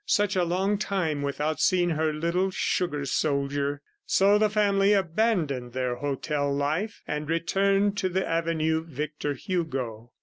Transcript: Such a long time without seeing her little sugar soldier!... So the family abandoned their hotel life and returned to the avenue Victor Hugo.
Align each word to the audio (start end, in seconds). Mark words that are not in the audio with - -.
Such 0.07 0.35
a 0.35 0.43
long 0.43 0.79
time 0.79 1.21
without 1.21 1.59
seeing 1.59 1.91
her 1.91 2.11
little 2.11 2.49
sugar 2.49 3.05
soldier!... 3.05 3.83
So 4.07 4.39
the 4.39 4.49
family 4.49 4.93
abandoned 4.93 5.73
their 5.73 5.97
hotel 5.97 6.51
life 6.51 7.03
and 7.07 7.29
returned 7.29 7.97
to 7.99 8.09
the 8.09 8.27
avenue 8.27 8.83
Victor 8.83 9.35
Hugo. 9.35 10.11